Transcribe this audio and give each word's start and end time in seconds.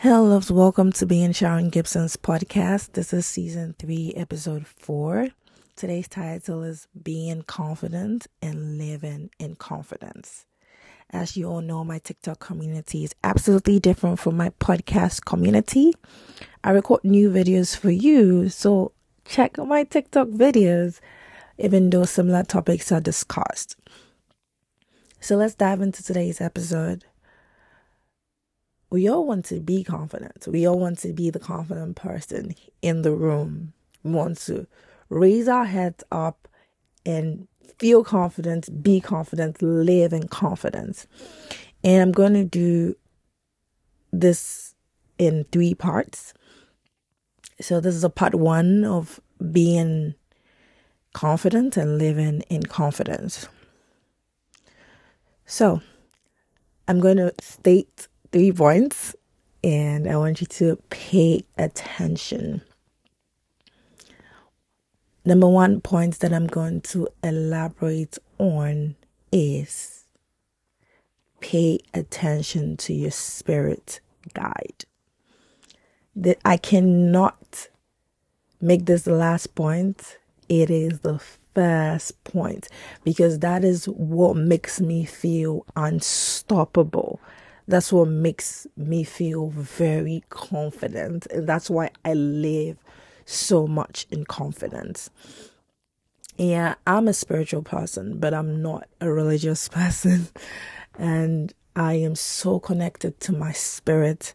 Hello, 0.00 0.22
loves. 0.22 0.48
Welcome 0.48 0.92
to 0.92 1.06
being 1.06 1.32
Sharon 1.32 1.70
Gibson's 1.70 2.16
podcast. 2.16 2.92
This 2.92 3.12
is 3.12 3.26
season 3.26 3.74
three, 3.80 4.14
episode 4.14 4.64
four. 4.64 5.30
Today's 5.74 6.06
title 6.06 6.62
is 6.62 6.86
Being 7.02 7.42
Confident 7.42 8.28
and 8.40 8.78
Living 8.78 9.30
in 9.40 9.56
Confidence. 9.56 10.46
As 11.10 11.36
you 11.36 11.50
all 11.50 11.62
know, 11.62 11.82
my 11.82 11.98
TikTok 11.98 12.38
community 12.38 13.02
is 13.02 13.12
absolutely 13.24 13.80
different 13.80 14.20
from 14.20 14.36
my 14.36 14.50
podcast 14.60 15.24
community. 15.24 15.92
I 16.62 16.70
record 16.70 17.02
new 17.02 17.28
videos 17.28 17.76
for 17.76 17.90
you, 17.90 18.48
so 18.50 18.92
check 19.24 19.58
out 19.58 19.66
my 19.66 19.82
TikTok 19.82 20.28
videos, 20.28 21.00
even 21.58 21.90
though 21.90 22.04
similar 22.04 22.44
topics 22.44 22.92
are 22.92 23.00
discussed. 23.00 23.74
So 25.18 25.34
let's 25.34 25.56
dive 25.56 25.80
into 25.80 26.04
today's 26.04 26.40
episode 26.40 27.04
we 28.90 29.08
all 29.08 29.26
want 29.26 29.44
to 29.46 29.60
be 29.60 29.84
confident. 29.84 30.46
We 30.46 30.66
all 30.66 30.78
want 30.78 30.98
to 31.00 31.12
be 31.12 31.30
the 31.30 31.38
confident 31.38 31.96
person 31.96 32.54
in 32.80 33.02
the 33.02 33.12
room. 33.12 33.72
We 34.02 34.12
want 34.12 34.38
to 34.42 34.66
raise 35.10 35.48
our 35.48 35.66
heads 35.66 36.04
up 36.10 36.48
and 37.04 37.46
feel 37.78 38.02
confident, 38.02 38.82
be 38.82 39.00
confident, 39.00 39.60
live 39.62 40.12
in 40.12 40.28
confidence. 40.28 41.06
And 41.84 42.02
I'm 42.02 42.12
going 42.12 42.34
to 42.34 42.44
do 42.44 42.96
this 44.12 44.74
in 45.18 45.44
three 45.52 45.74
parts. 45.74 46.32
So, 47.60 47.80
this 47.80 47.94
is 47.94 48.04
a 48.04 48.10
part 48.10 48.34
one 48.34 48.84
of 48.84 49.20
being 49.52 50.14
confident 51.12 51.76
and 51.76 51.98
living 51.98 52.42
in 52.48 52.62
confidence. 52.62 53.48
So, 55.44 55.82
I'm 56.86 57.00
going 57.00 57.16
to 57.16 57.32
state 57.40 58.08
three 58.32 58.52
points 58.52 59.14
and 59.64 60.08
I 60.08 60.16
want 60.16 60.40
you 60.40 60.46
to 60.46 60.76
pay 60.90 61.44
attention. 61.56 62.62
Number 65.24 65.48
one 65.48 65.80
point 65.80 66.20
that 66.20 66.32
I'm 66.32 66.46
going 66.46 66.80
to 66.82 67.08
elaborate 67.22 68.18
on 68.38 68.96
is 69.32 70.04
pay 71.40 71.80
attention 71.92 72.76
to 72.78 72.94
your 72.94 73.10
spirit 73.10 74.00
guide. 74.34 74.84
That 76.16 76.38
I 76.44 76.56
cannot 76.56 77.68
make 78.60 78.86
this 78.86 79.02
the 79.02 79.12
last 79.12 79.54
point. 79.54 80.18
It 80.48 80.70
is 80.70 81.00
the 81.00 81.20
first 81.54 82.22
point 82.24 82.68
because 83.04 83.40
that 83.40 83.64
is 83.64 83.86
what 83.86 84.36
makes 84.36 84.80
me 84.80 85.04
feel 85.04 85.66
unstoppable 85.76 87.20
that's 87.68 87.92
what 87.92 88.08
makes 88.08 88.66
me 88.78 89.04
feel 89.04 89.50
very 89.50 90.24
confident. 90.30 91.26
And 91.26 91.46
that's 91.46 91.68
why 91.68 91.90
I 92.02 92.14
live 92.14 92.78
so 93.26 93.66
much 93.66 94.06
in 94.10 94.24
confidence. 94.24 95.10
Yeah, 96.38 96.76
I'm 96.86 97.08
a 97.08 97.12
spiritual 97.12 97.62
person, 97.62 98.18
but 98.18 98.32
I'm 98.32 98.62
not 98.62 98.88
a 99.02 99.12
religious 99.12 99.68
person. 99.80 100.28
And 100.98 101.52
I 101.76 101.94
am 101.94 102.14
so 102.14 102.58
connected 102.58 103.20
to 103.20 103.32
my 103.32 103.52
spirit. 103.52 104.32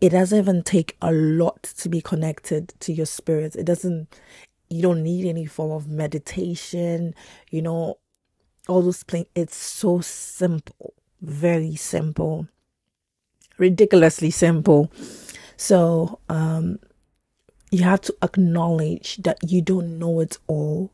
It 0.00 0.10
doesn't 0.10 0.38
even 0.38 0.62
take 0.62 0.96
a 1.02 1.10
lot 1.10 1.64
to 1.78 1.88
be 1.88 2.00
connected 2.00 2.74
to 2.80 2.92
your 2.92 3.06
spirit. 3.06 3.56
It 3.56 3.64
doesn't, 3.64 4.16
you 4.70 4.82
don't 4.82 5.02
need 5.02 5.26
any 5.26 5.46
form 5.46 5.72
of 5.72 5.88
meditation, 5.88 7.12
you 7.50 7.60
know, 7.60 7.98
all 8.68 8.82
those 8.82 9.02
things. 9.02 9.26
It's 9.34 9.56
so 9.56 10.00
simple 10.00 10.95
very 11.20 11.76
simple, 11.76 12.48
ridiculously 13.58 14.30
simple. 14.30 14.90
So, 15.56 16.20
um, 16.28 16.78
you 17.70 17.82
have 17.82 18.00
to 18.02 18.16
acknowledge 18.22 19.16
that 19.18 19.38
you 19.42 19.62
don't 19.62 19.98
know 19.98 20.20
it 20.20 20.38
all. 20.46 20.92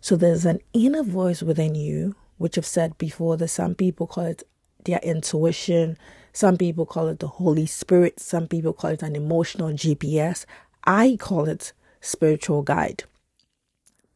So, 0.00 0.16
there's 0.16 0.46
an 0.46 0.60
inner 0.72 1.02
voice 1.02 1.42
within 1.42 1.74
you, 1.74 2.16
which 2.38 2.56
I've 2.56 2.66
said 2.66 2.96
before 2.98 3.36
that 3.36 3.48
some 3.48 3.74
people 3.74 4.06
call 4.06 4.24
it 4.24 4.42
their 4.84 5.00
intuition, 5.02 5.98
some 6.32 6.56
people 6.56 6.86
call 6.86 7.08
it 7.08 7.18
the 7.18 7.26
Holy 7.26 7.66
Spirit, 7.66 8.20
some 8.20 8.46
people 8.46 8.72
call 8.72 8.90
it 8.90 9.02
an 9.02 9.16
emotional 9.16 9.70
GPS. 9.70 10.46
I 10.84 11.16
call 11.18 11.48
it 11.48 11.72
spiritual 12.00 12.62
guide, 12.62 13.04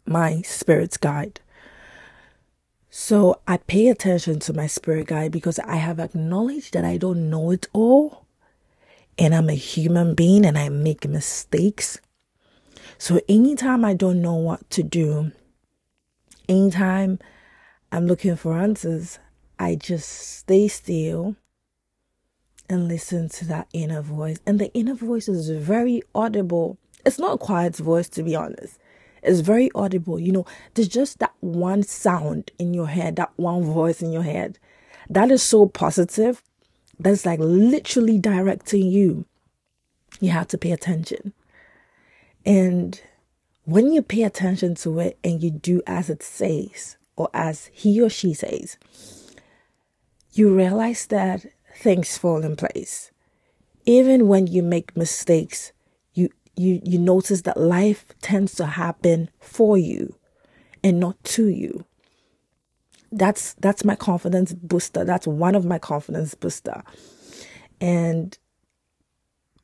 my 0.06 0.40
spirit's 0.42 0.96
guide. 0.96 1.40
So 2.94 3.40
I 3.48 3.56
pay 3.56 3.88
attention 3.88 4.38
to 4.40 4.52
my 4.52 4.66
spirit 4.66 5.06
guide 5.06 5.32
because 5.32 5.58
I 5.60 5.76
have 5.76 5.98
acknowledged 5.98 6.74
that 6.74 6.84
I 6.84 6.98
don't 6.98 7.30
know 7.30 7.50
it 7.50 7.66
all. 7.72 8.26
And 9.16 9.34
I'm 9.34 9.48
a 9.48 9.54
human 9.54 10.14
being 10.14 10.44
and 10.44 10.58
I 10.58 10.68
make 10.68 11.08
mistakes. 11.08 12.02
So 12.98 13.18
anytime 13.30 13.82
I 13.82 13.94
don't 13.94 14.20
know 14.20 14.34
what 14.34 14.68
to 14.68 14.82
do, 14.82 15.32
anytime 16.50 17.18
I'm 17.90 18.06
looking 18.06 18.36
for 18.36 18.58
answers, 18.58 19.18
I 19.58 19.74
just 19.74 20.10
stay 20.10 20.68
still 20.68 21.36
and 22.68 22.88
listen 22.88 23.30
to 23.30 23.46
that 23.46 23.68
inner 23.72 24.02
voice. 24.02 24.36
And 24.46 24.58
the 24.58 24.70
inner 24.74 24.94
voice 24.94 25.28
is 25.28 25.48
very 25.48 26.02
audible. 26.14 26.76
It's 27.06 27.18
not 27.18 27.36
a 27.36 27.38
quiet 27.38 27.74
voice, 27.76 28.10
to 28.10 28.22
be 28.22 28.36
honest. 28.36 28.78
It's 29.22 29.40
very 29.40 29.70
audible. 29.74 30.18
You 30.18 30.32
know, 30.32 30.46
there's 30.74 30.88
just 30.88 31.18
that 31.20 31.32
one 31.40 31.82
sound 31.82 32.50
in 32.58 32.74
your 32.74 32.88
head, 32.88 33.16
that 33.16 33.32
one 33.36 33.62
voice 33.64 34.02
in 34.02 34.12
your 34.12 34.22
head. 34.22 34.58
That 35.08 35.30
is 35.30 35.42
so 35.42 35.66
positive. 35.66 36.42
That's 36.98 37.24
like 37.24 37.40
literally 37.40 38.18
directing 38.18 38.86
you. 38.86 39.24
You 40.20 40.30
have 40.30 40.48
to 40.48 40.58
pay 40.58 40.72
attention. 40.72 41.32
And 42.44 43.00
when 43.64 43.92
you 43.92 44.02
pay 44.02 44.24
attention 44.24 44.74
to 44.76 44.98
it 45.00 45.18
and 45.22 45.42
you 45.42 45.50
do 45.50 45.82
as 45.86 46.10
it 46.10 46.22
says, 46.22 46.96
or 47.16 47.28
as 47.32 47.70
he 47.72 48.00
or 48.00 48.10
she 48.10 48.34
says, 48.34 48.76
you 50.32 50.54
realize 50.54 51.06
that 51.06 51.46
things 51.76 52.16
fall 52.18 52.44
in 52.44 52.56
place. 52.56 53.10
Even 53.84 54.28
when 54.28 54.46
you 54.46 54.62
make 54.62 54.96
mistakes, 54.96 55.72
you 56.56 56.80
you 56.84 56.98
notice 56.98 57.42
that 57.42 57.58
life 57.58 58.06
tends 58.20 58.54
to 58.56 58.66
happen 58.66 59.30
for 59.40 59.78
you 59.78 60.14
and 60.84 61.00
not 61.00 61.22
to 61.24 61.48
you. 61.48 61.84
That's 63.10 63.54
that's 63.54 63.84
my 63.84 63.94
confidence 63.94 64.52
booster. 64.52 65.04
That's 65.04 65.26
one 65.26 65.54
of 65.54 65.64
my 65.64 65.78
confidence 65.78 66.34
booster. 66.34 66.82
And 67.80 68.36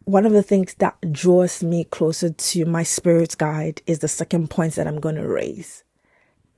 one 0.04 0.24
of 0.24 0.32
the 0.32 0.42
things 0.42 0.74
that 0.78 0.96
draws 1.12 1.62
me 1.62 1.84
closer 1.84 2.30
to 2.30 2.64
my 2.64 2.82
spirit 2.82 3.36
guide 3.38 3.82
is 3.86 3.98
the 3.98 4.08
second 4.08 4.48
point 4.48 4.74
that 4.74 4.86
I'm 4.86 5.00
going 5.00 5.16
to 5.16 5.28
raise. 5.28 5.84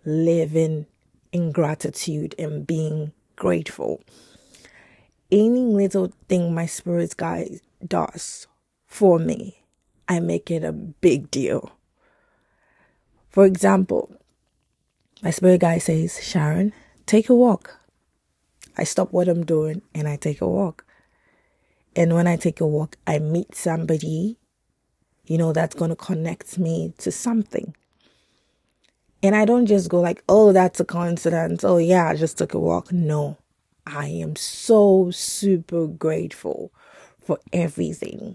Living 0.04 0.86
in 1.32 1.52
gratitude 1.52 2.34
and 2.38 2.66
being 2.66 3.12
grateful. 3.36 4.02
Any 5.30 5.60
little 5.60 6.12
thing 6.28 6.54
my 6.54 6.66
spirit 6.66 7.16
guide 7.16 7.60
does 7.86 8.46
for 8.86 9.18
me, 9.18 9.59
I 10.10 10.18
make 10.18 10.50
it 10.50 10.64
a 10.64 10.72
big 10.72 11.30
deal. 11.30 11.70
For 13.28 13.46
example, 13.46 14.12
my 15.22 15.30
spirit 15.30 15.60
guide 15.60 15.82
says, 15.82 16.18
Sharon, 16.20 16.72
take 17.06 17.28
a 17.28 17.34
walk. 17.34 17.78
I 18.76 18.82
stop 18.82 19.12
what 19.12 19.28
I'm 19.28 19.46
doing 19.46 19.82
and 19.94 20.08
I 20.08 20.16
take 20.16 20.40
a 20.40 20.48
walk. 20.48 20.84
And 21.94 22.12
when 22.12 22.26
I 22.26 22.34
take 22.34 22.60
a 22.60 22.66
walk, 22.66 22.96
I 23.06 23.20
meet 23.20 23.54
somebody, 23.54 24.36
you 25.26 25.38
know, 25.38 25.52
that's 25.52 25.76
going 25.76 25.90
to 25.90 25.96
connect 25.96 26.58
me 26.58 26.92
to 26.98 27.12
something. 27.12 27.76
And 29.22 29.36
I 29.36 29.44
don't 29.44 29.66
just 29.66 29.88
go 29.88 30.00
like, 30.00 30.24
oh, 30.28 30.52
that's 30.52 30.80
a 30.80 30.84
coincidence. 30.84 31.62
Oh, 31.62 31.76
yeah, 31.76 32.08
I 32.08 32.16
just 32.16 32.36
took 32.36 32.52
a 32.52 32.58
walk. 32.58 32.90
No, 32.90 33.36
I 33.86 34.08
am 34.08 34.34
so 34.34 35.12
super 35.12 35.86
grateful 35.86 36.72
for 37.22 37.38
everything. 37.52 38.34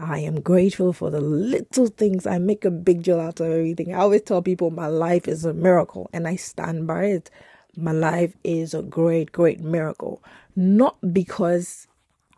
I 0.00 0.20
am 0.20 0.40
grateful 0.40 0.92
for 0.92 1.10
the 1.10 1.20
little 1.20 1.88
things. 1.88 2.24
I 2.24 2.38
make 2.38 2.64
a 2.64 2.70
big 2.70 3.02
deal 3.02 3.18
out 3.18 3.40
of 3.40 3.46
everything. 3.50 3.92
I 3.92 3.98
always 3.98 4.22
tell 4.22 4.40
people 4.40 4.70
my 4.70 4.86
life 4.86 5.26
is 5.26 5.44
a 5.44 5.52
miracle 5.52 6.08
and 6.12 6.28
I 6.28 6.36
stand 6.36 6.86
by 6.86 7.06
it. 7.06 7.30
My 7.76 7.90
life 7.90 8.36
is 8.44 8.74
a 8.74 8.82
great, 8.82 9.32
great 9.32 9.60
miracle. 9.60 10.22
Not 10.54 10.96
because 11.12 11.88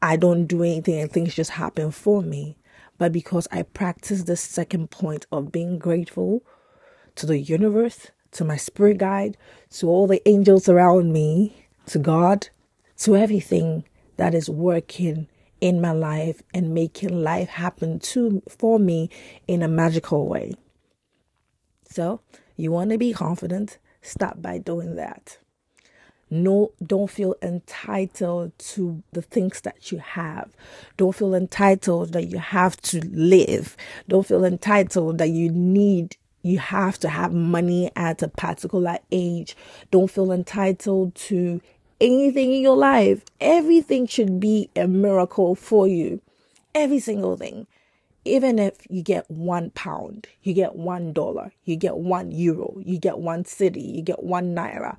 I 0.00 0.16
don't 0.16 0.46
do 0.46 0.62
anything 0.62 1.00
and 1.00 1.12
things 1.12 1.34
just 1.34 1.50
happen 1.50 1.90
for 1.90 2.22
me, 2.22 2.56
but 2.96 3.12
because 3.12 3.46
I 3.52 3.62
practice 3.62 4.22
the 4.22 4.36
second 4.36 4.90
point 4.90 5.26
of 5.30 5.52
being 5.52 5.78
grateful 5.78 6.42
to 7.16 7.26
the 7.26 7.38
universe, 7.38 8.06
to 8.32 8.44
my 8.44 8.56
spirit 8.56 8.96
guide, 8.96 9.36
to 9.72 9.86
all 9.86 10.06
the 10.06 10.26
angels 10.26 10.66
around 10.66 11.12
me, 11.12 11.66
to 11.86 11.98
God, 11.98 12.48
to 12.98 13.16
everything 13.16 13.84
that 14.16 14.34
is 14.34 14.48
working 14.48 15.28
in 15.60 15.80
my 15.80 15.92
life 15.92 16.42
and 16.54 16.74
making 16.74 17.22
life 17.22 17.48
happen 17.48 17.98
to 18.00 18.42
for 18.48 18.78
me 18.78 19.10
in 19.46 19.62
a 19.62 19.68
magical 19.68 20.26
way. 20.26 20.54
So, 21.88 22.20
you 22.56 22.70
want 22.72 22.90
to 22.90 22.98
be 22.98 23.12
confident, 23.12 23.78
start 24.02 24.40
by 24.40 24.58
doing 24.58 24.96
that. 24.96 25.38
No, 26.32 26.70
don't 26.84 27.10
feel 27.10 27.34
entitled 27.42 28.56
to 28.58 29.02
the 29.10 29.22
things 29.22 29.62
that 29.62 29.90
you 29.90 29.98
have. 29.98 30.52
Don't 30.96 31.14
feel 31.14 31.34
entitled 31.34 32.12
that 32.12 32.28
you 32.28 32.38
have 32.38 32.76
to 32.82 33.00
live. 33.06 33.76
Don't 34.08 34.24
feel 34.24 34.44
entitled 34.44 35.18
that 35.18 35.30
you 35.30 35.50
need 35.50 36.16
you 36.42 36.58
have 36.58 36.98
to 36.98 37.08
have 37.08 37.32
money 37.32 37.90
at 37.96 38.22
a 38.22 38.28
particular 38.28 38.98
age. 39.12 39.56
Don't 39.90 40.10
feel 40.10 40.32
entitled 40.32 41.14
to 41.14 41.60
anything 42.00 42.52
in 42.52 42.62
your 42.62 42.76
life. 42.76 43.24
Everything 43.40 44.06
should 44.06 44.40
be 44.40 44.70
a 44.76 44.86
miracle 44.86 45.54
for 45.54 45.86
you. 45.86 46.20
Every 46.74 46.98
single 46.98 47.36
thing. 47.36 47.66
Even 48.24 48.58
if 48.58 48.74
you 48.90 49.02
get 49.02 49.30
one 49.30 49.70
pound, 49.70 50.26
you 50.42 50.52
get 50.52 50.76
one 50.76 51.12
dollar, 51.12 51.52
you 51.64 51.76
get 51.76 51.96
one 51.96 52.30
euro, 52.30 52.76
you 52.84 52.98
get 52.98 53.18
one 53.18 53.44
cedi, 53.44 53.96
you 53.96 54.02
get 54.02 54.22
one 54.22 54.54
naira, 54.54 54.98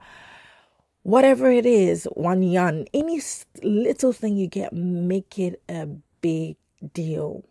whatever 1.03 1.51
it 1.51 1.67
is, 1.67 2.05
one 2.13 2.41
yuan, 2.41 2.87
any 2.95 3.21
little 3.61 4.11
thing 4.11 4.37
you 4.37 4.47
get, 4.47 4.73
make 4.73 5.37
it 5.37 5.61
a 5.69 5.87
big 6.21 6.55
deal. 6.93 7.43